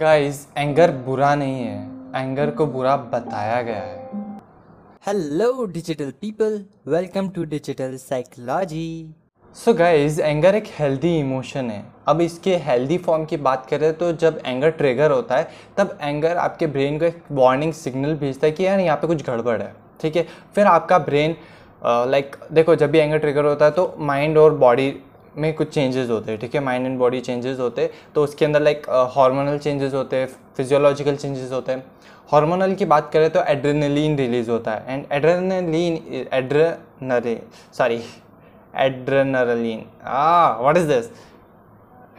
Guys 0.00 0.36
anger 0.58 0.90
बुरा 1.06 1.34
नहीं 1.34 1.62
है। 1.62 2.22
एंगर 2.22 2.50
को 2.50 2.66
बुरा 2.66 2.96
बताया 3.12 3.60
गया 3.62 3.76
है। 3.76 4.10
Hello, 5.06 5.48
digital 5.76 6.12
people. 6.24 6.54
Welcome 6.94 7.30
to 7.38 7.46
Digital 7.52 7.96
Psychology. 8.02 8.90
So 9.56 9.74
guys 9.74 10.18
anger 10.20 10.54
एक 10.54 10.66
हेल्दी 10.78 11.16
इमोशन 11.18 11.70
है। 11.70 11.82
अब 12.08 12.20
इसके 12.20 12.56
हेल्दी 12.66 12.98
फॉर्म 12.98 13.24
की 13.24 13.36
बात 13.48 13.66
करें 13.70 13.92
तो 13.98 14.12
जब 14.24 14.40
एंगर 14.46 14.70
ट्रिगर 14.72 15.10
होता 15.10 15.36
है 15.36 15.48
तब 15.78 15.98
एंगर 16.02 16.36
आपके 16.36 16.66
ब्रेन 16.68 16.98
को 16.98 17.04
एक 17.04 17.22
वार्निंग 17.32 17.72
सिग्नल 17.72 18.14
भेजता 18.16 18.46
है 18.46 18.52
कि 18.52 18.66
यार 18.66 18.80
यहाँ 18.80 18.96
पे 18.96 19.06
कुछ 19.06 19.26
गड़बड़ 19.30 19.60
है। 19.62 19.72
ठीक 20.00 20.16
है? 20.16 20.26
फिर 20.54 20.66
आपका 20.66 20.98
ब्रेन 21.10 21.36
लाइक 22.10 22.36
देखो 22.52 22.74
जब 22.76 22.90
भी 22.90 22.98
एंगर 22.98 23.18
ट्रिगर 23.18 23.44
होता 23.44 23.64
है 23.64 23.70
तो 23.70 23.94
माइंड 23.98 24.38
और 24.38 24.54
बॉडी 24.58 24.92
में 25.38 25.52
कुछ 25.54 25.68
चेंजेस 25.74 26.10
होते 26.10 26.30
हैं, 26.30 26.40
ठीक 26.40 26.54
है? 26.54 26.60
माइंड 26.60 26.86
एंड 26.86 26.98
बॉडी 26.98 27.20
चेंजेस 27.20 27.58
होते 27.60 27.82
हैं 27.82 27.90
तो 28.14 28.24
उसके 28.24 28.44
अंदर 28.44 28.62
लाइक 28.62 28.86
हार्मोनल 29.16 29.58
चेंजेस 29.58 29.94
होते 29.94 30.16
हैं 30.16 30.26
फिजियोलॉजिकल 30.56 31.16
चेंजेस 31.16 31.52
होते 31.52 31.72
हैं। 31.72 31.84
हार्मोनल 32.30 32.74
की 32.74 32.84
बात 32.86 33.10
करें 33.12 33.30
तो 33.30 33.42
एड्रेनलिन 33.48 34.16
रिलीज़ 34.18 34.50
होता 34.50 34.72
है 34.72 34.84
and 34.88 35.04
adrenaline 35.12 36.26
एड्रेनरे 36.34 37.40
sorry 37.78 38.00
adrenaline 38.76 39.84
ah 40.04 40.60
what 40.60 40.76
is 40.76 40.86
this 40.88 41.10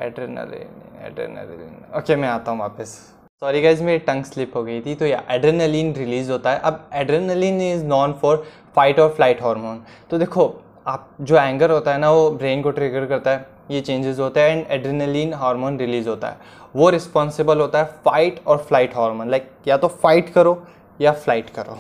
adrenaline 0.02 1.06
adrenaline 1.06 1.98
okay 1.98 2.16
मैं 2.16 2.28
आता 2.30 2.52
हूँ 2.52 2.60
वापस। 2.60 2.98
सॉरी 3.42 3.62
गाइज़ 3.62 3.84
मेरी 3.84 4.00
टंग 4.06 4.24
स्लिप 4.24 4.56
हो 4.56 4.64
गई 4.64 4.80
थी 4.82 4.96
तो 4.96 5.06
या 5.06 5.24
एड्रेनलिन 5.32 5.94
रिलीज़ 5.96 6.32
होता 6.32 6.52
है। 6.52 6.60
अब 6.60 6.90
adrenaline 6.94 7.62
is 7.64 7.84
known 7.86 8.14
for 8.22 8.44
fight 8.76 9.00
और 9.00 9.14
फ़्लाइट 9.14 9.44
हार्मोन 9.44 9.82
तो 10.10 10.18
देखो 10.18 10.48
आप 10.86 11.10
जो 11.22 11.38
एंगर 11.38 11.72
होता 11.72 11.94
है 11.94 12.00
ना, 12.00 12.12
वो 12.12 12.30
ब्रेन 12.32 12.62
को 12.62 12.72
ट्रिगर 12.72 13.06
करता 13.06 13.32
है, 13.32 13.46
ये 13.72 13.82
चेंजेस 13.82 14.20
होते 14.20 14.40
हैं 14.40 14.50
एंड 14.50 14.66
एड्रेनलिन 14.72 15.34
हार्मोन 15.34 15.78
रिलीज़ 15.80 16.10
होता 16.10 16.28
है। 16.28 16.38
वो 16.76 16.90
रिस्पॉन्सिबल 16.90 17.60
होता 17.60 17.80
है 17.80 17.86
फाइट 18.06 18.40
और 18.48 18.58
फ़्लाइट 18.58 18.96
हार्मोन 18.96 19.30
लाइक 19.30 19.50
या 19.68 19.78
तो 19.78 19.88
फाइट 19.88 20.30
करो 20.30 20.62
या 21.00 21.12
फ़्लाइट 21.12 21.50
करो। 21.50 21.78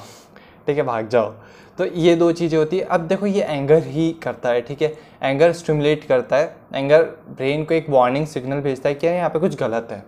ठीक 0.67 0.78
है, 0.78 0.83
भाग 0.83 1.08
जाओ। 1.08 1.33
तो 1.78 1.86
ये 1.86 2.16
दो 2.16 2.31
चीज़ें 2.31 2.58
होती 2.59 2.78
है। 2.78 2.86
अब 2.86 3.02
देखो, 3.02 3.25
ये 3.25 3.44
एंगर 3.44 3.83
ही 3.83 4.11
करता 4.14 4.50
है, 4.50 4.61
ठीक 4.61 4.81
है? 4.81 4.94
एंगर 5.23 5.52
स्टिमुलेट 5.52 6.03
करता 6.03 6.36
है। 6.36 6.56
एंगर 6.75 7.03
ब्रेन 7.30 7.63
को 7.66 7.73
एक 7.73 7.89
वार्निंग 7.89 8.25
सिग्नल 8.28 8.61
भेजता 8.61 8.89
है 8.89 8.95
कि 8.95 9.08
यहाँ 9.08 9.30
पे 9.30 9.39
कुछ 9.39 9.56
गलत 9.56 9.88
है। 9.91 10.03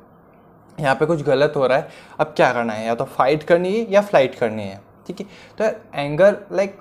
यहाँ 0.78 0.96
पे 0.96 1.06
कुछ 1.06 1.22
गलत 1.22 1.54
हो 1.56 1.68
रहा 1.68 1.78
है। 1.78 1.90
अब 2.20 2.34
क्या 2.36 2.52
करना 2.54 2.74
है? 2.74 2.86
या 2.88 2.96
तो 2.96 3.06
फाइट 3.06 3.44
करनी 3.44 3.74
है 3.74 3.92
या 3.92 4.02
फ़्लाइट 4.02 4.36
करनी 4.36 4.64
है। 4.64 4.80
ठीक 5.08 5.22
है? 5.22 5.26
तो 5.58 6.00
एंगर 6.00 6.38
लाइक 6.52 6.78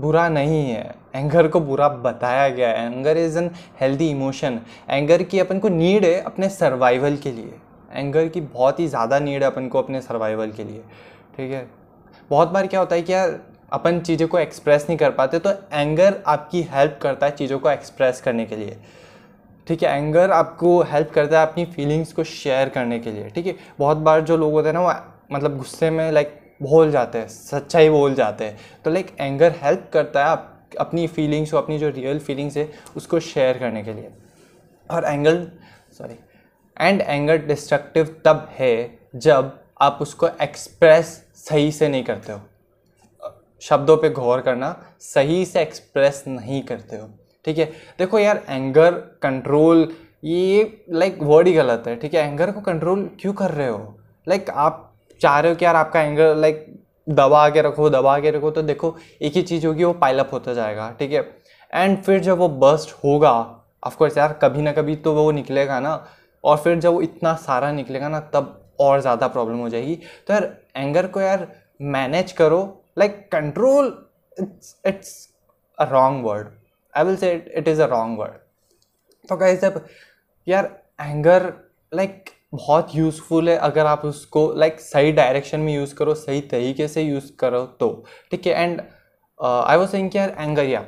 बुरा 0.00 0.28
नहीं 0.28 0.70
है। 0.70 0.94
एंगर 1.14 1.48
को 1.48 1.60
बुरा 1.60 1.88
बताया 1.88 2.48
गया 2.48 2.68
है। 2.70 2.86
Anger 2.88 3.16
is 3.16 3.38
an 3.38 3.50
healthy 3.80 4.08
emotion 4.10 4.60
anger 4.90 5.22
की 5.22 5.38
अपन 5.38 5.58
को 5.58 5.68
नीड 5.68 6.04
है 6.04 6.20
अपने 6.22 6.48
सर्वाइवल 6.48 7.16
के 7.16 7.32
लिए। 7.32 7.52
एंगर 7.92 8.28
की 8.28 8.40
बहुत 8.40 8.80
ही 8.80 8.86
ज़्यादा 8.88 9.18
नीड 9.18 9.42
है 9.42 9.50
अपन 9.50 9.68
को 9.68 9.78
अपने 9.78 10.00
सर्वाइवल 10.00 10.50
के 10.50 10.64
लिए। 10.64 10.82
ठीक 11.36 11.50
है? 11.50 11.66
बहुत 12.30 12.48
बार 12.48 12.66
क्या 12.66 12.80
होता 12.80 12.96
है 12.96 13.02
कि 13.02 13.12
यार, 13.12 13.38
अपन 13.72 13.98
चीज़ों 14.00 14.26
को 14.28 14.38
एक्सप्रेस 14.38 14.86
नहीं 14.88 14.98
कर 14.98 15.10
पाते 15.10 15.38
तो 15.38 15.50
एंगर 15.72 16.22
आपकी 16.26 16.62
हेल्प 16.70 16.98
करता 17.02 17.26
है 17.26 17.32
चीज़ों 17.32 17.58
को 17.58 17.70
एक्सप्रेस 17.70 18.20
करने 18.20 18.44
के 18.46 18.56
लिए। 18.56 18.76
ठीक 19.66 19.82
है? 19.82 19.96
एंगर 19.96 20.30
आपको 20.30 20.80
हेल्प 20.82 21.10
करता 21.14 21.40
है 21.40 21.46
अपनी 21.46 21.64
फीलिंग्स 21.66 22.12
को 22.12 22.24
शेयर 22.24 22.68
करने 22.68 22.98
के 22.98 23.12
लिए। 23.12 23.28
ठीक 23.30 23.46
है? 23.46 23.54
बहुत 23.78 23.96
बार 23.98 24.20
जो 24.20 24.36
लोग 24.36 24.52
होते 24.52 24.68
हैं 24.68 24.74
ना, 24.74 24.80
वो 24.80 24.92
मतलब 25.32 25.56
गुस्से 25.58 25.90
में 25.90 26.10
लाइक 26.12 26.37
बोल 26.62 26.90
जाते 26.90 27.18
हैं, 27.18 27.28
सच्चाई 27.28 27.88
बोल 27.88 28.14
जाते 28.14 28.44
हैं। 28.44 28.58
तो 28.84 28.90
लाइक 28.90 29.16
एंगर 29.20 29.54
हेल्प 29.62 29.90
करता 29.92 30.20
है 30.20 30.26
आप 30.26 30.54
अपनी 30.80 31.06
फीलिंग्स 31.06 31.50
को, 31.50 31.58
अपनी 31.58 31.78
जो 31.78 31.88
रियल 31.88 32.18
फीलिंग्स 32.18 32.56
है, 32.56 32.72
उसको 32.96 33.20
शेयर 33.20 33.58
करने 33.58 33.82
के 33.82 33.92
लिए। 33.92 34.10
और 34.90 35.04
angle 35.04 35.50
sorry 35.98 36.14
and 36.80 37.00
anger 37.00 37.36
destructive 37.36 38.22
तब 38.24 38.48
है 38.52 38.98
जब 39.16 39.60
आप 39.80 39.98
उसको 40.00 40.28
एक्सप्रेस 40.42 41.24
सही 41.34 41.72
से 41.72 41.88
नहीं 41.88 42.04
करते 42.04 42.32
हो। 42.32 42.40
शब्दों 43.60 43.96
पे 43.96 44.10
गौर 44.10 44.40
करना, 44.40 44.84
सही 45.00 45.44
से 45.46 45.60
एक्सप्रेस 45.60 46.24
नहीं 46.28 46.62
करते 46.62 46.96
हो। 46.96 47.10
ठीक 47.44 47.58
है? 47.58 47.64
देखो 47.98 48.18
यार 48.18 48.44
एंगर 48.48 48.92
कंट्रोल 48.92 49.92
ये 50.24 50.84
लाइक 50.90 51.18
वर्ड 51.22 51.46
ही 51.46 51.52
गलत 51.52 51.84
है। 51.86 51.96
ठीक 51.96 52.14
है? 52.14 52.28
एंगर 52.28 52.50
को 52.50 52.60
कंट्रोल 52.60 53.10
क्यों 53.20 53.32
कर 53.32 53.50
रहे 53.50 53.68
हो? 53.68 53.98
लाइक 54.28 54.50
आप 54.50 54.87
चाह 55.20 55.38
रहे 55.40 55.52
हो 55.52 55.56
कि 55.56 55.64
यार 55.64 55.76
आपका 55.76 56.00
एंगर 56.02 56.34
लाइक 56.36 56.66
दबा 57.06 57.48
के 57.50 57.62
रखो, 57.62 57.88
दबा 57.90 58.18
के 58.20 58.30
रखो 58.30 58.50
तो 58.50 58.62
देखो, 58.62 58.96
एक 59.22 59.32
ही 59.32 59.42
चीज़ 59.42 59.66
होगी, 59.66 59.84
वो 59.84 59.92
पाइलअप 59.94 60.32
होता 60.32 60.54
जाएगा, 60.54 60.90
ठीक 61.00 61.12
है? 61.12 61.20
एंड 61.72 62.02
फिर 62.02 62.20
जब 62.20 62.38
वो 62.38 62.48
बस्ट 62.48 62.92
होगा 63.04 63.32
ऑफकोर्स 63.82 64.18
यार, 64.18 64.32
कभी 64.42 64.62
ना 64.62 64.72
कभी 64.72 64.96
तो 64.96 65.14
वो 65.14 65.30
निकलेगा 65.32 65.78
ना, 65.80 65.94
और 66.44 66.56
फिर 66.56 66.78
जब 66.80 66.92
वो 66.92 67.00
इतना 67.02 67.34
सारा 67.36 67.72
निकलेगा 67.72 68.08
ना, 68.08 68.20
तब 68.20 68.54
और 68.80 69.00
ज़्यादा 69.00 69.28
प्रॉब्लम 69.28 69.58
हो 69.58 69.68
जाएगी। 69.68 69.94
तो 70.26 70.32
यार 70.32 70.56
एंगर 70.76 71.06
को 71.06 71.20
यार 71.20 71.46
मैनेज 71.80 72.32
करो 72.32 72.60
like 72.98 73.28
control 73.32 73.86
it's 74.36 74.76
it's 74.86 75.28
a 75.78 75.84
wrong 75.90 76.24
word 76.24 76.48
I 76.94 77.04
will 77.04 77.16
say 77.16 77.32
it 77.56 77.68
is 77.68 77.82
a 77.82 77.86
wrong 77.86 78.18
word 78.18 79.28
तो 79.28 79.36
कैसे 79.36 79.56
जब 79.60 79.84
यार 80.46 80.70
एंगर 81.00 81.52
लाइक 81.92 82.30
बहुत 82.52 82.94
यूज़फुल 82.94 83.48
है 83.48 83.56
अगर 83.56 83.86
आप 83.86 84.04
उसको 84.04 84.52
लाइक 84.54 84.72
like, 84.72 84.84
सही 84.84 85.12
डायरेक्शन 85.12 85.60
में 85.60 85.74
यूज़ 85.74 85.94
करो 85.94 86.14
सही 86.14 86.40
तरीके 86.40 86.88
से 86.88 87.02
यूज़ 87.02 87.32
करो 87.40 87.64
तो। 87.80 88.04
ठीक 88.30 88.46
है 88.46 88.62
एंड 88.62 88.80
आई 89.40 89.76
वॉज़ 89.76 89.90
सेइंग 89.90 90.16
यार 90.16 90.34
एंगर 90.38 90.64
या 90.64 90.80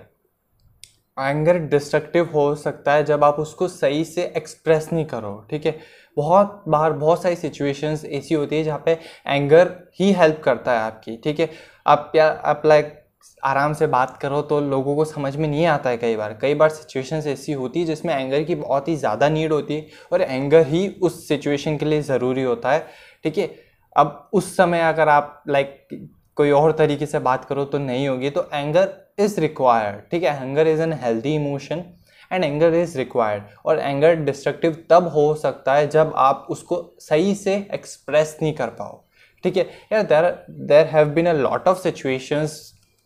एंगर 1.17 1.59
डिस्ट्रक्टिव 1.59 2.31
हो 2.35 2.55
सकता 2.55 2.93
है 2.93 3.05
जब 3.05 3.25
आप 3.25 3.39
उसको 3.39 3.69
सही 3.69 4.05
से 4.05 4.23
एक्सप्रेस 4.37 4.89
नहीं 4.93 5.05
करो 5.05 5.35
ठीक 5.51 5.67
है? 5.67 5.79
बहुत 6.17 6.65
बार 6.69 6.93
बहुत 6.93 7.23
सारी 7.23 7.37
सिचुएशंस 7.37 8.05
ऐसी 8.05 8.35
होती 8.35 8.57
है 8.57 8.63
जहाँ 8.65 8.83
पे 8.87 8.93
एंगर 9.27 9.69
ही 10.01 10.13
हेल्प 10.13 10.41
करता 10.45 10.73
है 10.73 10.79
आपकी 10.79 11.17
ठीक 11.25 11.41
है? 11.41 11.51
आप 11.87 12.13
या 12.17 12.29
आप 12.45 12.63
लाइक 12.67 13.00
आराम 13.45 13.73
से 13.75 13.87
बात 13.87 14.17
करो 14.23 14.41
तो 14.43 14.61
लोगों 14.61 14.95
को 14.97 15.05
समझ 15.05 15.35
में 15.37 15.49
नहीं 15.49 15.65
आता 15.67 15.91
है 15.91 15.97
कई 15.99 16.17
बार। 16.17 16.39
कई 16.43 16.55
बार 16.55 16.69
सिचुएशंस 16.71 17.27
ऐसी 17.27 17.53
होती 17.53 17.81
है 17.81 17.87
जिसमें 17.87 18.15
एंगर 18.15 18.43
की 18.43 18.55
बहुत 18.55 18.89
ही 18.89 18.97
ज़्यादा 18.97 19.29
नीड 19.29 19.53
होती 19.53 19.75
है 19.75 19.87
और 20.13 20.23
एंगर 20.23 20.67
ही 20.67 20.89
उस 21.03 21.27
सिचुएशन 21.29 21.77
के 21.77 21.87
लिए 21.87 22.03
ज़रूरी 22.03 22.43
होता 22.43 22.73
है। 22.73 22.87
ठीक 23.25 23.39
है? 23.39 23.51
अब 23.97 24.29
उस 24.33 24.57
समय 24.57 24.81
अगर 24.83 25.09
आप 25.09 25.43
लाइक 25.49 25.89
कोई 26.37 26.51
और 26.51 26.73
तरीके 26.73 27.07
से 27.07 27.19
बात 27.21 27.45
करो 27.45 27.65
तो 27.65 27.79
नहीं 27.79 28.09
होगी। 28.09 28.31
तो 28.31 28.49
एंगर 28.55 28.89
इज़ 29.19 29.41
रिक्वायर्ड 29.41 30.11
ठीक 30.11 30.23
है? 30.23 30.43
Anger 30.43 30.69
is 30.69 30.83
an 30.83 30.93
healthy 31.03 31.35
emotion 31.35 31.85
and 32.31 32.45
anger 32.45 32.75
is 32.75 32.97
required 32.99 33.43
और 33.67 33.79
एंगर 33.79 34.15
डिस्ट्रक्टिव 34.17 34.85
तब 34.91 35.09
हो 35.09 35.35
सकता 35.35 35.75
है 35.75 35.89
जब 35.89 36.13
आप 36.17 36.47
उसको 36.51 36.83
सही 37.01 37.35
से 37.35 37.55
एक्सप्रेस 37.75 38.37
नहीं 38.43 38.53
कर 38.55 38.69
पाओ। 38.73 39.01
ठीक 39.45 39.57
है? 39.57 39.69
यार 39.93 40.03
there 40.05 40.35
there 40.67 40.87
have 40.87 41.09
been 41.11 41.27
a 41.27 41.33
lot 41.33 41.69
of 41.69 41.79
situations 41.79 42.61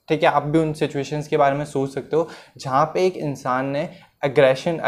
ठीक 0.08 0.22
है, 0.22 0.28
आप 0.28 0.42
भी 0.42 0.58
उन 0.58 0.72
सिचुएशंस 0.72 1.28
के 1.28 1.36
बारे 1.36 1.56
में 1.56 1.64
सोच 1.64 1.94
सकते 1.94 2.16
हो 2.16 2.28
जहाँ 2.58 2.84
पे 2.94 3.06
एक 3.06 3.16
इंसान 3.18 3.66
ने 3.66 3.88
एग्रेशन 4.24 4.80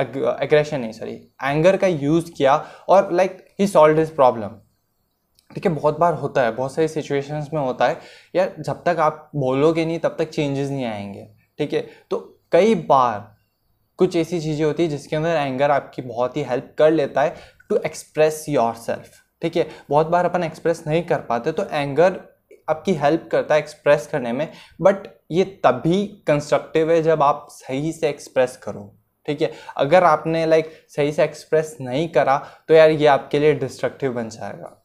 एग्रेशन 0.43 0.81
नहीं 0.81 0.93
सॉरी 0.93 1.15
एंगर 1.43 1.77
का 1.77 1.87
यूज़ 1.87 2.31
किया 2.32 2.56
और 2.88 3.12
लाइक 3.12 3.44
ही 3.60 3.66
सॉल्व 3.66 3.99
हिज 3.99 4.15
प्रॉब्लम 4.16 4.60
ठीक 5.50 5.66
है, 5.66 5.72
बहुत 5.72 5.99
बार 5.99 6.15
होता 6.15 6.43
है, 6.43 6.50
बहुत 6.53 6.75
सारी 6.75 6.88
सिचुएशंस 6.88 7.49
में 7.55 7.60
होता 7.60 7.87
है, 7.88 7.99
यार 8.34 8.55
जब 8.59 8.82
तक 8.84 8.97
आप 9.00 9.31
बोलोगे 9.37 9.84
नहीं, 9.84 9.99
तब 9.99 10.16
तक 10.19 10.31
चेंजेस 10.31 10.71
नहीं 10.71 10.84
आएँगे। 10.84 11.26
ठीक 11.59 11.72
है 11.72 11.87
तो 12.10 12.19
कई 12.53 12.75
बार 12.75 13.34
कुछ 13.99 14.16
ऐसी 14.16 14.41
चीज़ें 14.41 14.65
होती 14.65 14.82
है 14.82 14.88
जिसके 14.88 15.16
अंदर 15.16 15.37
एंगर 15.37 15.71
आपकी 15.71 16.03
बहुत 16.03 16.37
ही 16.37 16.43
हेल्प 16.43 16.75
कर 16.78 16.91
लेता 16.91 17.22
है 17.22 17.34
टू 17.71 17.76
एक्सप्रेस 17.87 18.44
योर 18.49 18.75
सेल्फ 18.76 19.22
ठीक 19.43 19.56
है, 19.56 19.66
बहुत 19.91 20.06
बार 20.06 20.25
अपन 20.25 20.44
एक्सप्रेस 20.44 20.82
नहीं 20.87 21.03
कर 21.05 21.21
पाते 21.21 21.53
तो 21.53 21.65
एंगर 21.71 22.21
आपकी 22.69 22.93
हेल्प 22.94 23.28
करता 23.32 23.54
है 23.54 23.60
एक्सप्रेस 23.60 24.06
करने 24.06 24.32
में 24.32 24.49
बट 24.81 25.06
ये 25.32 25.44
तभी 25.65 26.06
कंस्ट्रक्टिव 26.27 26.91
है 26.93 27.03
जब 27.03 27.22
आप 27.22 27.47
सही 27.50 27.93
से 27.93 28.09
एक्सप्रेस 28.09 28.56
करो, 28.56 28.93
ठीक 29.28 29.43
है? 29.43 29.53
अगर 29.77 30.04
आपने 30.04 30.44
लाइक 30.47 30.71
सही 30.88 31.12
से 31.12 31.25
एक्सप्रेस 31.25 31.76
नहीं 31.81 32.09
करा 32.09 32.37
तो 32.69 32.75
यार 32.75 32.91
ये 32.91 33.06
आपके 33.09 33.38
लिए 33.38 33.55
डिस्ट्रक्टिव 33.55 34.12
बन 34.12 34.29
जाएगा, 34.29 34.76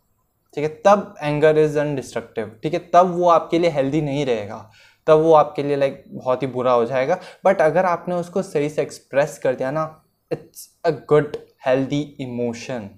ठीक 0.57 0.63
है? 0.63 0.69
तब 0.85 1.15
एंगर 1.23 1.57
इज़ 1.57 1.79
अनडिस्ट्रक्टिव 1.79 2.59
ठीक 2.63 2.73
है? 2.73 2.79
तब 2.94 3.15
वो 3.15 3.29
आपके 3.29 3.59
लिए 3.59 3.69
हेल्दी 3.71 4.01
नहीं 4.01 4.25
रहेगा, 4.25 4.69
तब 5.07 5.19
वो 5.19 5.33
आपके 5.33 5.63
लिए 5.63 5.75
लाइक 5.75 6.03
बहुत 6.07 6.41
ही 6.44 6.47
बुरा 6.50 6.71
हो 6.71 6.85
जाएगा। 6.85 7.19
बट 7.45 7.61
अगर 7.61 7.85
आपने 7.85 8.15
उसको 8.15 8.41
सही 8.44 8.69
से 8.69 8.81
एक्सप्रेस 8.81 9.38
कर 9.44 9.55
दिया 9.55 9.71
ना 9.71 9.85
it's 10.31 10.67
a 10.85 10.89
good 11.09 11.38
healthy 11.65 12.01
emotion 12.19 12.89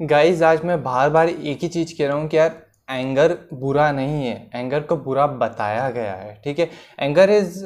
guys 0.00 0.42
आज 0.44 0.64
मैं 0.64 0.82
बार 0.82 1.10
बार 1.10 1.28
एक 1.28 1.58
ही 1.62 1.68
चीज़ 1.68 1.96
कह 1.98 2.06
रहा 2.06 2.16
हूँ 2.16 2.28
कि 2.28 2.36
यार 2.36 2.60
एंगर 2.92 3.36
बुरा 3.54 3.90
नहीं 3.92 4.26
है 4.26 4.50
एंगर 4.54 4.80
को 4.80 4.96
बुरा 4.96 5.26
बताया 5.26 5.88
गया 5.90 6.14
है 6.14 6.40
ठीक 6.44 6.58
है? 6.58 6.70
Anger 7.00 7.30
is 7.30 7.64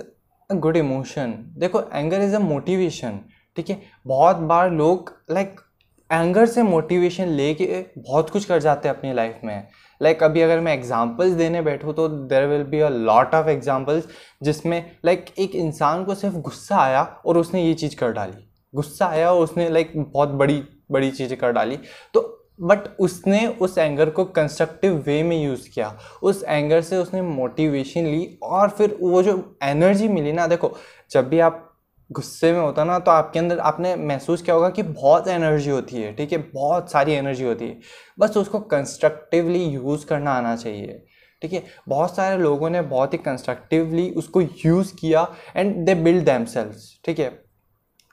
a 0.51 0.55
good 0.55 0.77
emotion 0.77 1.35
देखो 1.59 1.83
एंगर 1.95 2.23
इज़ 2.23 2.35
अ 2.37 2.39
मोटिवेशन 2.39 3.21
ठीक 3.57 3.71
है? 3.71 3.81
बहुत 4.07 4.37
बार 4.37 4.71
लोग 4.73 5.15
लाइक 5.31 5.61
एंगर 6.11 6.47
से 6.47 6.63
मोटिवेशन 6.63 7.29
लेके 7.29 7.85
बहुत 7.99 8.31
कुछ 8.31 8.45
कर 8.45 8.61
जाते 8.61 8.89
हैं 8.89 8.97
अपनी 8.97 9.13
लाइफ 9.13 9.41
में। 9.45 9.69
लाइक 10.01 10.17
like, 10.17 10.31
अभी 10.31 10.41
अगर 10.41 10.61
मैं 10.61 10.73
एग्जांपल्स 10.75 11.33
देने 11.33 11.63
बैठूँ 11.63 11.95
तो 11.95 12.09
there 12.09 12.47
will 12.47 12.63
be 12.65 12.81
a 12.81 12.89
lot 12.89 13.35
of 13.35 13.49
examples 13.49 14.09
जिसमें 14.43 14.79
लाइक 15.05 15.25
like, 15.25 15.39
एक 15.39 15.55
इंसान 15.55 16.05
को 16.05 16.15
सिर्फ़ 16.15 16.37
गुस्सा 16.37 16.77
आया 16.77 17.03
और 17.27 17.39
उसने 17.39 17.65
ये 17.65 17.75
चीज़ 17.75 17.97
कर 17.97 18.13
डाली। 18.13 18.49
गुस्सा 18.75 19.07
आया 19.07 19.33
और 19.33 19.43
उसने 19.43 19.69
लाइक 19.69 19.93
like, 19.93 20.13
बहुत 20.13 20.29
बड़ी 20.31 20.63
बड़ी 20.91 21.11
चीज़ें 21.11 21.39
कर 21.39 21.53
डाली। 21.53 21.79
तो 22.15 22.21
बट 22.59 22.89
उसने 23.01 23.47
उस 23.61 23.77
एंगर 23.79 24.11
को 24.11 24.25
कंस्ट्रक्टिव 24.25 24.95
वे 25.07 25.23
में 25.23 25.43
यूज़ 25.45 25.69
किया। 25.71 25.97
उस 26.23 26.43
एंगर 26.45 26.81
से 26.81 26.97
उसने 26.97 27.23
मोटिवेशन 27.23 28.07
ली 28.07 28.39
और 28.43 28.69
फिर 28.69 28.97
वो 29.01 29.23
जो 29.23 29.59
एनर्जी 29.63 30.09
मिली 30.09 30.33
ना, 30.33 30.47
देखो, 30.47 30.75
जब 31.11 31.29
भी 31.29 31.41
आप 31.41 31.63
गुस्से 32.11 32.53
में 32.53 32.61
होता 32.61 32.85
ना 32.85 32.99
तो 32.99 33.11
आपके 33.11 33.39
अंदर 33.39 33.59
आपने 33.59 33.95
महसूस 33.97 34.43
किया 34.43 34.57
होगा 34.57 34.69
कि 34.71 34.83
बहुत 34.83 35.29
एनर्जी 35.29 35.71
होती 35.71 35.97
है, 35.97 36.13
ठीक 36.15 36.33
है? 36.33 36.39
बहुत 36.55 36.91
सारी 36.91 37.13
एनर्जी 37.13 37.45
होती 37.45 37.65
है। 37.65 37.79
बस 38.19 38.37
उसको 38.37 38.61
कंस्ट्रक्टिवली 38.61 39.65
यूज़ 39.65 40.07
करना 40.07 40.33
आना 40.33 40.55
चाहिए, 40.57 41.03
ठीक 41.43 41.53
है? 41.53 41.63
बहुत 41.89 42.15
सारे 42.17 42.37
लोगों 42.39 42.71
ने 42.71 42.83
बहुत 42.83 43.13
ही 43.13 43.19
कंस्ट्रक्टिवली 43.19 44.11
उसको 44.13 44.41
यूज़ 44.41 44.95
किया 44.97 45.27
एंड 45.57 45.75
दे 45.87 45.95
बिल्ड 45.95 46.25
दैम 46.25 46.45
ठीक 47.05 47.19
है? 47.19 47.46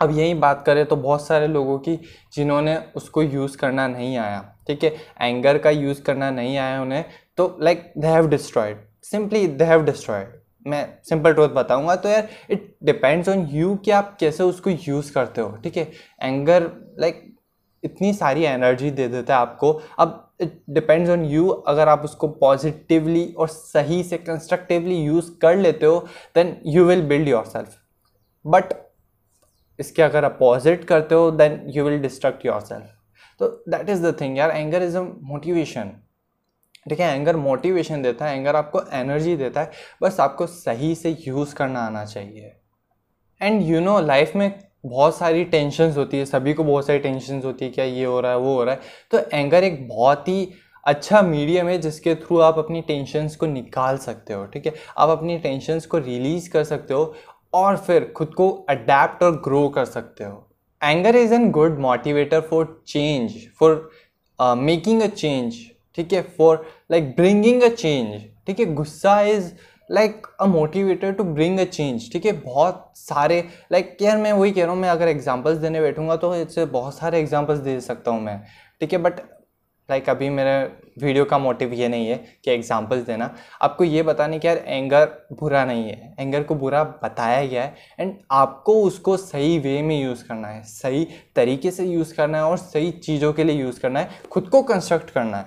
अब 0.03 0.17
यही 0.17 0.33
बात 0.35 0.63
करें 0.65 0.85
तो 0.85 0.95
बहुत 0.97 1.25
सारे 1.27 1.47
लोगों 1.47 1.77
की 1.79 2.00
जिन्होंने 2.33 2.77
उसको 2.95 3.21
यूज़ 3.23 3.57
करना 3.57 3.88
नहीं 3.88 4.17
आया, 4.17 4.39
ठीक 4.67 4.83
है? 4.83 4.95
एंगर 5.21 5.57
का 5.57 5.69
यूज़ 5.69 6.01
करना 6.03 6.29
नहीं 6.31 6.57
आया 6.57 6.81
उन्हें 6.81 7.03
तो 7.38 7.57
like 7.61 7.91
they 7.97 8.07
have 8.07 8.27
destroyed 8.29 8.77
simply 9.03 9.45
they 9.50 9.63
have 9.65 9.83
destroyed 9.85 10.41
मैं 10.65 10.88
सिंपल 11.03 11.33
ट्रूथ 11.33 11.50
बताऊँगा 11.51 11.95
तो 11.95 12.09
यार 12.09 12.27
इट 12.51 12.75
डिपेंड्स 12.83 13.29
ऑन 13.29 13.47
यू 13.51 13.75
कि 13.75 13.91
आप 13.91 14.15
कैसे 14.19 14.44
उसको 14.44 14.69
यूज़ 14.69 15.11
करते 15.13 15.41
हो, 15.41 15.50
ठीक 15.63 15.77
है? 15.77 15.91
एंगर 16.21 16.71
लाइक 16.99 17.23
इतनी 17.83 18.13
सारी 18.13 18.44
एनर्जी 18.45 18.91
दे 18.91 19.07
देता 19.07 19.33
है 19.33 19.39
आपको। 19.39 19.71
अब 19.99 20.19
इट 20.41 20.61
डिपेंड्स 20.69 21.09
ऑन 21.09 21.25
यू 21.25 21.47
अगर 21.47 21.89
आप 21.89 22.03
उसको 22.03 22.27
पॉजिटिवली 22.27 23.25
और 23.38 23.47
सही 23.47 24.03
से 24.03 24.17
कंस्ट्रक्टिवली 24.19 24.95
यूज़ 24.97 25.31
कर 25.41 25.56
लेते 25.57 25.85
हो 25.85 25.99
then 26.35 26.56
you 26.65 26.85
will 26.85 27.01
build 27.07 27.27
yourself 27.45 27.75
but 28.45 28.73
इसके 29.79 30.01
अगर 30.01 30.23
अपोजिट 30.23 30.85
करते 30.85 31.15
हो 31.15 31.29
then 31.31 31.61
you 31.67 31.83
will 31.85 31.99
destruct 31.99 32.45
yourself 32.61 32.95
तो 33.39 33.47
दैट 33.69 33.89
इज़ 33.89 34.05
द 34.07 34.15
थिंग 34.21 34.37
यार 34.37 34.51
एंगर 34.51 34.83
इज़ 34.83 34.97
अ 34.97 35.01
मोटिवेशन 35.01 35.91
ठीक 36.89 36.99
है 36.99 37.15
एंगर 37.15 37.35
मोटिवेशन 37.35 38.01
देता 38.01 38.25
है 38.25 38.37
एंगर 38.37 38.55
आपको 38.55 38.81
एनर्जी 38.93 39.35
देता 39.35 39.61
है, 39.61 39.71
बस 40.01 40.19
आपको 40.19 40.47
सही 40.47 40.93
से 40.95 41.15
यूज़ 41.27 41.53
करना 41.55 41.79
आना 41.79 42.03
चाहिए. 42.05 42.51
एंड 43.41 43.61
यू 43.61 43.79
नो 43.81 43.99
लाइफ 44.01 44.35
में 44.35 44.59
बहुत 44.85 45.17
सारी 45.17 45.43
टेंशन्स 45.45 45.97
होती 45.97 46.17
है, 46.17 46.25
सभी 46.25 46.53
को 46.53 46.63
बहुत 46.63 46.87
सारी 46.87 46.99
टेंशन्स 46.99 47.45
होती 47.45 47.65
है, 47.65 47.71
क्या 47.71 47.85
ये 47.85 48.05
हो 48.05 48.19
रहा 48.19 48.31
है, 48.31 48.37
वो 48.37 48.55
हो 48.55 48.63
रहा 48.63 48.75
है. 48.75 48.81
तो 49.11 49.37
एंगर 49.37 49.63
एक 49.63 49.87
बहुत 49.87 50.27
ही 50.27 50.49
अच्छा 50.85 51.21
मीडियम 51.21 51.67
है, 51.67 51.77
जिसके 51.77 52.15
थ्रू 52.15 52.39
आप 52.39 52.57
अपनी 52.57 52.81
टेंशन्स 52.81 53.35
को 53.35 53.45
निकाल 53.45 53.97
सकते 53.97 54.33
हो, 54.33 54.45
ठीक 54.45 54.65
है? 54.65 54.73
आप 54.97 55.09
अपनी 55.09 55.37
टेंशन्स 55.39 55.85
को 55.85 55.97
रिलीज़ 55.97 56.49
कर 56.49 56.63
सकते 56.63 56.93
हो 56.93 57.13
और 57.53 57.77
फिर 57.77 58.11
खुद 58.17 58.33
को 58.33 58.50
अडेप्ट 58.69 59.23
और 59.23 59.35
ग्रो 59.41 59.67
कर 59.69 59.85
सकते 59.85 60.23
हो। 60.23 60.47
Anger 60.81 61.15
is 61.15 61.33
an 61.33 61.50
good 61.51 61.79
motivator 61.79 62.41
for 62.41 62.83
change 62.88 63.35
for 63.59 63.89
making 64.39 65.01
a 65.01 65.07
change 65.07 65.55
ठीक 65.95 66.13
है? 66.13 66.21
For 66.38 66.65
like 66.91 67.15
bringing 67.15 67.61
a 67.63 67.69
change 67.69 68.21
ठीक 68.47 68.59
है? 68.59 68.65
गुस्सा 68.73 69.21
is 69.21 69.51
like 69.89 70.27
a 70.41 70.45
motivator 70.45 71.11
to 71.11 71.23
bring 71.23 71.59
a 71.59 71.63
change 71.65 72.11
ठीक 72.13 72.25
है? 72.25 72.31
बहुत 72.31 72.91
सारे 72.95 73.39
लाइक 73.71 73.85
like, 73.85 74.01
यार 74.01 74.17
मैं 74.17 74.31
वही 74.33 74.51
कह 74.51 74.63
रहा 74.63 74.73
हूँ 74.73 74.81
मैं 74.81 74.89
अगर 74.89 75.07
एग्जाम्पल्स 75.07 75.57
देने 75.57 75.81
बैठूँगा 75.81 76.15
तो 76.15 76.35
इससे 76.35 76.65
बहुत 76.67 76.97
सारे 76.97 77.19
एग्जाम्पल्स 77.19 77.59
दे 77.59 77.79
सकता 77.81 78.11
हूँ 78.11 78.21
मैं 78.21 78.41
ठीक 78.81 78.94
है? 78.94 78.99
बट 78.99 79.19
लाइक 79.89 80.09
अभी 80.09 80.30
मेरे 80.30 80.51
वीडियो 81.01 81.24
का 81.25 81.38
मोटिव 81.38 81.74
ये 81.74 81.88
नहीं 81.88 82.07
है 82.07 82.15
कि 82.45 82.51
एग्जांपल्स 82.51 83.06
देना। 83.06 83.30
आपको 83.62 83.83
ये 83.83 84.03
बताने 84.03 84.39
कि 84.39 84.47
यार 84.47 84.57
एंगर 84.57 85.06
बुरा 85.39 85.63
नहीं 85.65 85.83
है। 85.83 86.15
एंगर 86.19 86.44
को 86.44 86.56
बुरा 86.56 86.83
बताया 87.03 87.45
गया 87.45 87.63
है 87.63 87.75
एंड 88.00 88.13
आपको 88.31 88.81
उसको 88.83 89.18
सही 89.18 89.57
वे 89.59 89.81
में 89.81 90.00
यूज़ 90.01 90.24
करना 90.27 90.47
है। 90.47 90.62
सही 90.63 91.07
तरीके 91.35 91.71
से 91.71 91.85
यूज़ 91.85 92.15
करना 92.15 92.38
है 92.38 92.44
और 92.44 92.57
सही 92.57 92.91
चीज़ों 92.91 93.33
के 93.33 93.44
लिए 93.44 93.62
यूज़ 93.62 93.80
करना 93.80 94.00
है। 94.00 94.21
खुद 94.31 94.50
को 94.50 94.62
कंस्ट्रक्ट 94.63 95.09
करना 95.09 95.38
है। 95.38 95.45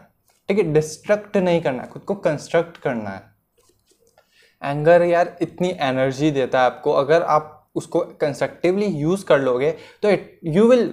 ठीक 0.48 0.58
है 0.58 0.72
डिस्ट्रक्ट 0.72 1.36
नहीं 1.36 1.60
करना 1.62 1.82
है। 1.82 1.88
खुद 1.88 2.02
को 2.02 2.14
कंस्ट्रक्ट 2.14 2.76
करना 2.76 3.10
है। 3.10 3.34
एंगर 4.62 5.02
यार 5.02 5.36
इतनी 5.42 5.76
एनर्जी 5.80 6.30
देता 6.30 6.60
है 6.60 6.66
आपको। 6.66 6.92
अगर 6.94 7.22
आप 7.22 7.52
उसको 7.76 8.00
कंस्ट्रक्टिवली 8.20 8.86
यूज़ 8.86 9.24
कर 9.24 9.40
लोगे 9.40 9.70
तो 10.02 10.10
it 10.10 10.38
you 10.44 10.68
will 10.68 10.90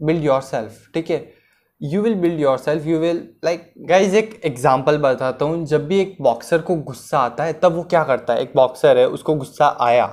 build 0.00 0.24
yourself 0.42 0.90
ठीक 0.94 1.10
है? 1.10 1.39
You 1.80 2.00
will 2.02 2.14
build 2.14 2.40
yourself 2.58 2.86
you 2.86 2.98
will 2.98 3.22
like 3.44 3.72
guys 3.88 4.16
एक 4.16 4.40
एग्ज़ाम्पल 4.44 4.98
बताता 4.98 5.44
हूँ, 5.44 5.64
जब 5.66 5.86
भी 5.88 6.00
एक 6.00 6.16
बॉक्सर 6.20 6.60
को 6.60 6.74
गुस्सा 6.76 7.18
आता 7.18 7.44
है, 7.44 7.52
तब 7.54 7.74
वो 7.74 7.82
क्या 7.84 8.02
करता 8.04 8.32
है? 8.32 8.42
एक 8.42 8.52
बॉक्सर 8.56 8.98
है, 8.98 9.06
उसको 9.08 9.34
गुस्सा 9.34 9.76
आया, 9.80 10.06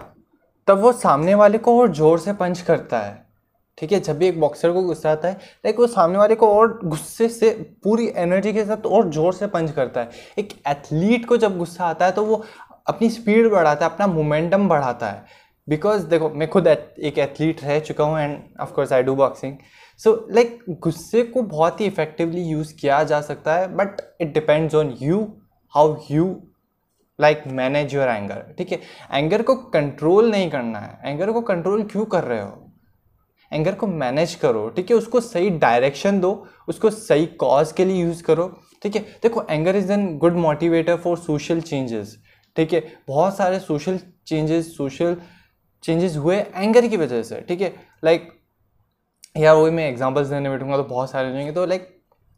तब 0.68 0.80
वो 0.82 0.92
सामने 0.94 1.36
वाले 1.36 1.58
को 1.58 1.80
और 1.80 1.92
ज़ोर 1.94 2.20
से 2.20 2.34
पंच 2.34 2.62
करता 2.62 3.00
है, 3.00 3.26
ठीक 3.78 3.92
है? 3.92 4.00
जब 4.00 4.18
भी 4.18 4.28
एक 4.28 4.40
बॉक्सर 4.40 4.72
को 4.72 4.82
गुस्सा 4.84 5.12
आता 5.12 5.28
है 5.28 5.34
लाइक 5.66 5.80
वो 5.80 5.88
सामने 5.88 6.18
वाले 6.18 6.36
को 6.36 6.48
और 6.50 6.80
गुस्से 6.86 7.28
से, 7.30 7.50
पूरी 7.84 8.12
एनर्जी 8.18 8.54
के 8.54 8.66
साथ 8.66 8.86
और 8.88 9.10
ज़ोर 9.12 9.34
से 9.34 9.48
पंच 9.48 9.72
करता 9.72 10.02
है। 10.02 10.10
एक 10.38 10.54
एथलीट 10.68 11.26
को 11.26 11.38
जब 11.38 11.58
गुस्सा 11.58 11.86
आता 11.86 12.06
है 12.06 12.12
तो 12.12 12.24
वो 12.26 12.44
अपनी 12.88 13.10
स्पीड 13.10 13.50
बढ़ाता 13.52 13.86
है, 13.86 13.92
अपना 13.92 14.08
मोमेंटम 14.08 14.68
बढ़ाता 14.70 15.08
है 15.08 15.46
बिकॉज़ 15.68 16.06
देखो, 16.06 16.30
मैं 16.30 16.48
खुद 16.50 16.68
एक 16.68 17.18
एथलीट 17.20 17.64
रह 17.64 17.80
चुका 17.82 18.04
हूँ 18.04 18.20
and 18.20 18.38
of course 18.62 18.94
I 18.94 19.04
do 19.04 19.16
boxing 19.16 19.58
so 20.00 20.28
like 20.32 20.60
गुस्से 20.82 21.24
को 21.24 21.42
बहुत 21.42 21.82
ही 21.82 21.86
इफेक्टिवली 21.86 22.42
यूज़ 22.42 22.74
किया 22.76 23.04
जा 23.04 23.22
सकता 23.22 23.56
है 23.56 23.68
but 23.76 24.02
it 24.22 24.34
depends 24.34 24.76
on 24.76 24.96
you 25.02 25.22
how 25.74 25.96
you 26.12 26.36
like 27.20 27.44
manage 27.48 27.94
your 27.96 28.08
anger 28.08 28.54
ठीक 28.58 28.72
है? 28.72 28.80
एंगर 29.14 29.42
को 29.42 29.56
कंट्रोल 29.56 30.30
नहीं 30.32 30.50
करना 30.52 30.80
है। 30.80 31.12
एंगर 31.12 31.32
को 31.32 31.42
कंट्रोल 31.42 31.84
क्यों 31.84 32.06
कर 32.06 32.24
रहे 32.24 32.42
हो? 32.42 32.64
एंगर 33.52 33.76
को 33.76 33.88
मैनेज 33.88 34.36
करो। 34.36 34.68
ठीक 34.70 34.92
है? 34.92 34.98
उसको 34.98 35.20
सही 35.22 35.50
डायरेक्शन 35.50 36.20
दो। 36.20 36.32
उसको 36.68 36.90
सही 36.90 37.26
कॉज 37.26 37.72
के 37.72 37.86
लिए 37.86 38.04
यूज़ 38.04 38.24
करो। 38.24 38.48
ठीक 38.84 38.96
है? 38.96 39.02
देखो 39.24 39.46
anger 39.50 39.76
is 39.76 39.92
an 39.92 40.18
good 40.18 40.36
motivator 40.36 40.96
for 40.96 41.18
social 41.18 41.62
changes 41.62 42.18
ठीक 42.56 42.74
है? 42.74 42.84
बहुत 43.08 43.38
सारे 43.38 43.60
सोशल 43.60 44.00
चेंजेस 44.28 44.76
सोशल 44.78 45.18
चेंजेस 45.84 46.16
हुए 46.18 46.38
एंगर 46.38 46.88
की 46.88 46.98
वजह 46.98 47.24
से। 47.24 47.42
ठीक 47.42 47.62
है? 47.62 47.74
लाइक 48.04 48.32
या 49.38 49.54
वही 49.54 49.72
मैं 49.72 49.90
एग्जाम्पल्स 49.90 50.28
देने 50.28 50.50
बैठूँगा 50.50 50.78
तो 50.78 50.84
बहुत 50.84 51.12
सारे 51.12 51.34
जाएँगे 51.34 51.52
तो 51.52 51.66
लाइक 51.66 51.88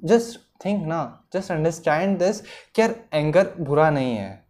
जस्ट 0.03 0.39
थिंक 0.65 0.87
ना 0.87 1.25
जस्ट 1.33 1.51
अंडरस्टैंड 1.51 2.17
दिस 2.19 2.41
कि 2.41 2.81
यार 2.81 2.95
एंगर 3.13 3.53
बुरा 3.59 3.89
नहीं 3.89 4.15
है। 4.15 4.45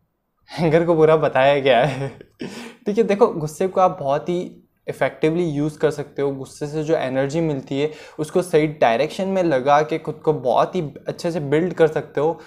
एंगर 0.59 0.85
को 0.85 0.95
बुरा 0.95 1.17
बताया 1.17 1.59
गया 1.59 1.85
है? 1.85 2.09
ठीक 2.85 2.97
है, 2.97 3.03
देखो, 3.03 3.27
गुस्से 3.27 3.67
को 3.67 3.81
आप 3.81 3.97
बहुत 3.99 4.29
ही 4.29 4.39
इफ़ेक्टिवली 4.87 5.43
यूज़ 5.49 5.77
कर 5.79 5.91
सकते 5.91 6.21
हो। 6.21 6.31
गुस्से 6.31 6.67
से 6.67 6.83
जो 6.83 6.95
एनर्जी 6.95 7.41
मिलती 7.41 7.81
है, 7.81 7.91
उसको 8.19 8.41
सही 8.41 8.67
डायरेक्शन 8.67 9.27
में 9.27 9.43
लगा 9.43 9.81
के 9.81 9.97
खुद 9.99 10.21
को 10.25 10.33
बहुत 10.33 10.75
ही 10.75 10.81
अच्छे 11.07 11.31
से 11.31 11.39
बिल्ड 11.39 11.73
कर 11.73 11.87
सकते 11.87 12.21
हो। 12.21 12.39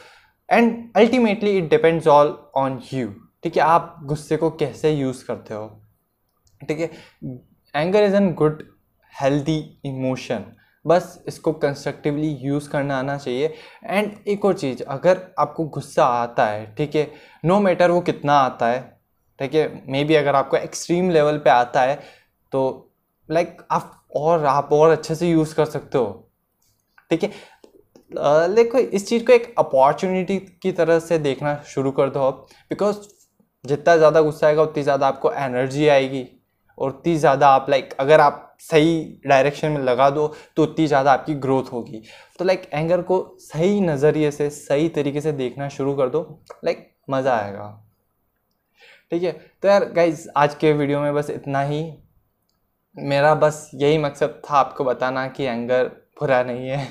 And 0.48 0.92
ultimately 0.96 1.58
it 1.58 1.70
depends 1.70 2.06
all 2.06 2.36
on 2.56 2.80
you 2.92 3.08
ठीक 3.42 3.56
है, 3.56 3.62
आप 3.62 3.96
गुस्से 4.04 4.36
को 4.36 4.50
कैसे 4.50 4.90
यूज़ 4.90 5.24
करते 5.26 5.54
हो? 5.54 5.66
ठीक 6.68 6.80
है 6.80 6.90
anger 7.74 8.02
is 8.04 8.14
an 8.16 8.32
good 8.34 8.62
healthy 9.14 9.58
emotion 9.86 10.44
बस 10.84 11.22
इसको 11.28 11.52
कंस्ट्रक्टिवली 11.54 12.28
यूज़ 12.42 12.68
करना 12.70 12.98
आना 12.98 13.16
चाहिए। 13.18 13.54
एंड 13.84 14.12
एक 14.28 14.44
और 14.44 14.54
चीज़ 14.54 14.82
अगर 14.84 15.20
आपको 15.38 15.64
गुस्सा 15.66 16.04
आता 16.04 16.46
है 16.46 16.74
ठीक 16.76 16.94
है 16.96 17.10
नो 17.44 17.58
मैटर 17.60 17.90
वो 17.90 18.00
कितना 18.02 18.38
आता 18.38 18.68
है 18.68 18.80
ठीक 19.38 19.54
है 19.54 19.82
मे 19.88 20.02
बी 20.04 20.14
अगर 20.14 20.34
आपको 20.36 20.56
एक्सट्रीम 20.56 21.10
लेवल 21.10 21.38
पे 21.38 21.50
आता 21.50 21.82
है 21.82 21.94
तो 22.52 22.64
लाइक 23.28 23.48
like, 23.48 23.64
आप 23.70 23.98
और 24.16 24.44
आप 24.46 24.72
और 24.72 24.90
अच्छे 24.90 25.14
से 25.14 25.30
यूज़ 25.30 25.54
कर 25.54 25.64
सकते 25.66 25.98
हो। 25.98 26.28
ठीक 27.10 27.22
है 27.22 27.30
देखो 28.54 28.78
इस 28.78 29.08
चीज़ 29.08 29.24
को 29.26 29.32
एक 29.32 29.54
अपॉर्चुनिटी 29.58 30.38
की 30.62 30.72
तरह 30.72 30.98
से 31.00 31.18
देखना 31.20 31.54
शुरू 31.66 31.90
कर 31.92 32.10
दो 32.10 32.20
आप 32.22 32.46
बिकॉज़ 32.70 32.96
जितना 33.64 33.96
ज़्यादा 33.96 34.20
गुस्सा 34.20 34.46
आएगा 34.46 34.62
उतनी 34.62 34.82
ज़्यादा 34.82 35.06
आपको 35.06 35.32
एनर्जी 35.32 35.88
आएगी। 35.88 36.28
और 36.82 36.90
उतनी 36.90 37.16
ज़्यादा 37.16 37.48
आप 37.48 37.66
लाइक 37.70 37.92
अगर 38.00 38.20
आप 38.20 38.48
सही 38.60 39.20
डायरेक्शन 39.26 39.72
में 39.72 39.80
लगा 39.80 40.08
दो 40.10 40.26
तो 40.56 40.62
उतनी 40.62 40.86
ज़्यादा 40.86 41.12
आपकी 41.12 41.34
ग्रोथ 41.36 41.72
होगी। 41.72 42.02
तो 42.38 42.44
लाइक 42.44 42.68
एंगर 42.74 43.02
को 43.02 43.18
सही 43.40 43.80
नज़रिए 43.80 44.30
से, 44.30 44.48
सही 44.50 44.88
तरीके 44.88 45.20
से 45.20 45.32
देखना 45.32 45.68
शुरू 45.68 45.94
कर 45.94 46.08
दो 46.08 46.22
लाइक 46.64 46.90
मज़ा 47.10 47.36
आएगा। 47.36 47.68
ठीक 49.12 49.22
है? 49.22 49.32
तो 49.32 49.68
यार 49.68 49.84
गाइज़ 49.92 50.28
आज 50.36 50.54
के 50.54 50.72
वीडियो 50.72 51.00
में 51.00 51.14
बस 51.14 51.30
इतना 51.30 51.62
ही। 51.62 51.82
मेरा 52.96 53.34
बस 53.34 53.70
यही 53.74 53.98
मकसद 53.98 54.40
था 54.50 54.54
आपको 54.54 54.84
बताना 54.84 55.26
कि 55.28 55.44
एंगर 55.44 55.84
बुरा 56.20 56.42
नहीं 56.42 56.68
है। 56.68 56.86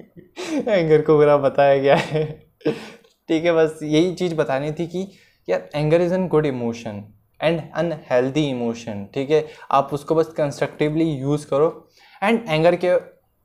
एंगर 0.68 1.02
को 1.02 1.16
बुरा 1.16 1.36
बताया 1.36 1.78
गया 1.78 1.96
है। 1.96 2.24
ठीक 2.66 3.44
है, 3.44 3.52
बस 3.52 3.78
यही 3.82 4.14
चीज़ 4.14 4.34
बतानी 4.34 4.72
थी 4.72 4.86
कि 4.86 5.06
यार 5.48 5.68
anger 5.74 6.00
is 6.00 6.14
an 6.14 6.28
good 6.28 6.46
emotion 6.46 7.02
and 7.42 7.60
unhealthy 7.74 8.48
emotion, 8.48 9.04
ठीक 9.14 9.30
है? 9.30 9.46
आप 9.70 9.90
उसको 9.92 10.14
बस 10.14 10.32
कंस्ट्रक्टिवली 10.36 11.10
यूज़ 11.10 11.46
करो। 11.46 11.88
एंड 12.22 12.44
एंगर 12.48 12.76
के 12.76 12.94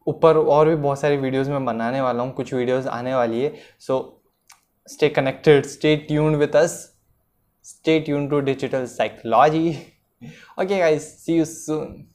ऊपर 0.08 0.38
और 0.38 0.70
भी 0.70 0.76
बहुत 0.76 1.00
सारी 1.00 1.18
वीडियोज़ 1.18 1.50
मैं 1.52 1.64
बनाने 1.66 2.02
वाला 2.02 2.24
हूँ, 2.24 2.34
कुछ 2.34 2.54
वीडियोज़ 2.54 2.88
आने 2.90 3.16
वाली 3.16 3.42
है। 3.42 3.54
So 3.80 4.24
stay 4.90 5.10
connected 5.10 5.66
stay 5.66 5.96
tuned 6.08 6.38
with 6.38 6.56
us 6.56 6.76
stay 7.66 8.00
tune 8.00 8.28
to 8.30 8.40
digital 8.42 8.86
psychology 8.88 9.70
okay 10.62 10.78
guys 10.78 11.08
see 11.26 11.38
you 11.38 11.46
soon 11.46 12.06